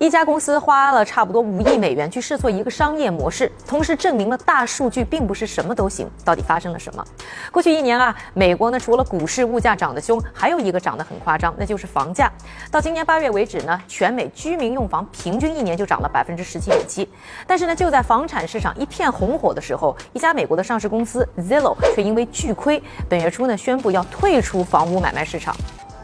[0.00, 6.10] 一家公司花了差不多五亿美元去试错一个商业模式，同时证明了大数据并不是什么都行。
[6.24, 7.04] 到底发生了什么？
[7.52, 12.32] 过去一年啊，美国呢除了股市物价涨得凶，还有一个涨得很夸张，那就是房价。
[12.70, 17.06] 到今年八月为止呢，全美居民用房平均一年就涨了百分之十七点七。
[17.46, 25.54] 但是呢，就在房产市场一片红火的时候，一家美国的上市公司 Zillow 却因为巨亏，本月初呢宣布要退出房屋买卖市场。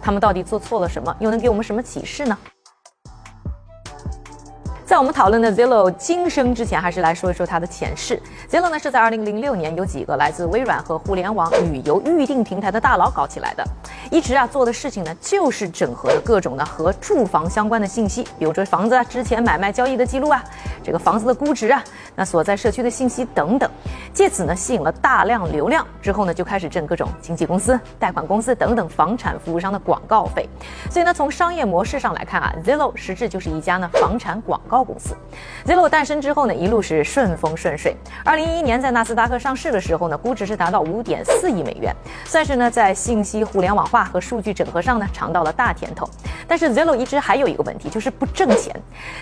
[0.03, 1.17] 他们到底做错了什么？
[1.19, 2.37] 又能给我们什么启示呢？
[4.87, 8.23] 在我们讨论的 Zillow 今生之前，还是来说一说它的前世。
[8.49, 13.65] Zillow 呢是在2006年有几个来自微软和互联网旅游预订平台的大佬搞起来的，
[14.13, 20.41] 一直啊做的事情呢就是整合了各种的和住房相关的信息，比如说房子啊之前买卖交易的记录啊，
[20.85, 21.83] 这个房子的估值啊，
[22.15, 23.69] 那所在社区的信息等等，
[24.17, 30.49] 借此呢吸引了大量流量，之后呢就开始挣各种经纪公司、贷款公司等等房产服务商的广告费。
[30.91, 34.87] 所以呢从商业模式上来看啊，Zillow 实质就是一家呢房产广告。
[34.87, 35.17] 公司
[35.67, 37.97] ，Zillow 诞生之后呢，一路是顺风顺水。
[38.25, 41.93] 二零一一年在纳斯达克上市的时候呢，估值是达到五点四亿美元，
[42.25, 46.09] 算是呢在信息互联网化和数据整合上呢尝到了大甜头。
[46.47, 48.73] 但是 Zillow 一直还有一个问题，就是不挣钱。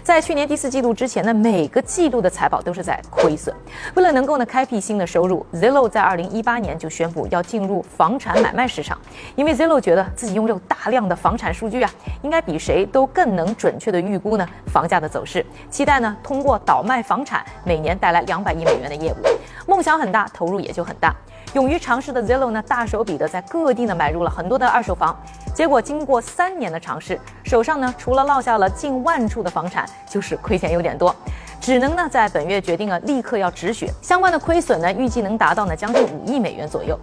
[0.03, 3.57] 在去年第四季度之前呢，每个季度的财报都是在亏损。
[3.95, 8.99] 为了能够呢开辟新的收入，Zillow 在二零一八年就宣布要进入房产买卖市场，
[9.35, 11.91] 因为 Zillow 觉得自己拥有大量的房产数据啊，
[12.21, 15.45] 应该比谁都更能准确的预估呢房价的走势。
[15.71, 19.17] 期待呢，通过倒卖房产，每年带来两百亿美元的业务。
[19.67, 21.15] 梦想很大，投入也就很大。
[21.55, 25.17] 勇于尝试的 Zillow 呢，大手笔的在各地呢买入了很多的二手房。
[25.55, 31.15] 结果经过三年的尝试，手上呢除了落下了近万处的房产，就是亏钱有点多，
[31.65, 33.91] 只能呢在本月决定了立刻要止血。
[34.03, 36.95] 相关的亏损呢，预计能达到呢将近五亿美元左右。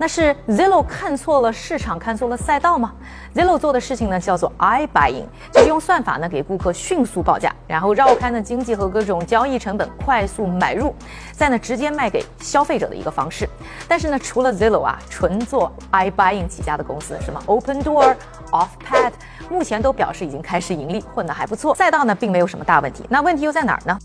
[0.00, 2.90] 那是 Zillow 看错了市场，看错了赛道吗
[3.34, 10.94] ？Zillow 做的事情呢，叫做 I buying，就是用算法呢给顾客迅速报价，然后绕开呢经济和各种交易成本，快速买入，
[11.32, 13.46] 再呢直接卖给消费者的一个方式。
[13.86, 18.16] 但是呢，除了 Zillow 啊，纯做 I buying 起家的公司，什么 Open Door、
[18.52, 19.12] Offpad，
[19.50, 21.74] 目前都表示已经开始盈利，混得还不错。
[21.74, 23.04] 赛道呢，并没有什么大问题。
[23.10, 23.98] 那问题又在哪儿呢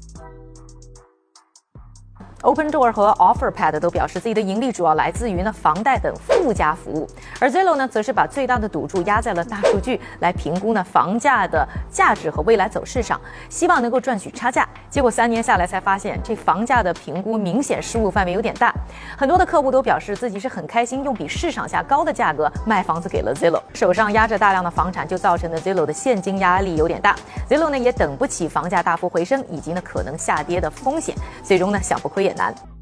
[2.41, 7.07] ？OpenDoor 和 OfferPad 都表示自己的盈利主要来自于呢房贷等附加服务，
[7.39, 13.19] 而 Zillow 呢则是把最大的赌注压在了大数据来评估呢房价的价值和未来走势上，
[13.49, 14.67] 希望能够赚取差价。
[14.91, 18.71] 结果三年下来才发现，这房价的评估明显失误范围有点大。
[19.17, 27.15] 很多的客户都表示自己是很开心用比市场下高的价格卖房子给了 Zillow，手上压着大量的房产，就造成了 Zillow 的现金压力有点大。
[27.49, 32.34] Zillow 呢也等不起房价大幅回升以及呢可能下跌的风险，最终呢想不亏也。
[32.35, 32.74] 难。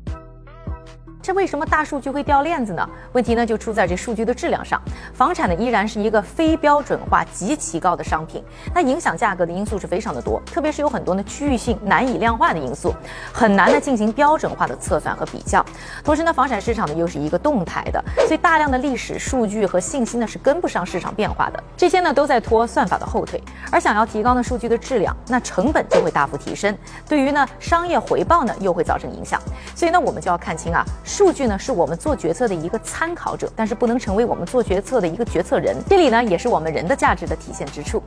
[1.24, 2.86] 这为什么大数据会掉链子呢？
[3.14, 4.80] 问题呢就出在这数据的质量上。
[5.14, 8.44] 房产呢依然是一个非标准化极其高的商品，
[8.76, 12.94] 那影响价格的因素是非常的多，特别是有很多呢区域性难以量化的因素，
[13.32, 15.66] 很难呢进行标准化的测算和比较。
[16.04, 23.42] 同时呢，房产市场呢又是一个动态的，所以大量的历史数据和信息呢是跟不上市场变化的，这些呢都在拖算法的后腿。
[23.72, 29.40] 而想要提高呢数据的质量，那成本就会大幅提升，对于呢商业回报呢又会造成影响。
[29.74, 30.84] 所以呢我们就要看清啊。
[31.14, 35.78] 数据呢是我们做决策的一个参考者，但是不能成为我们做决策的一个决策人。
[35.88, 38.02] 这里呢也是我们人的价值的体现之处。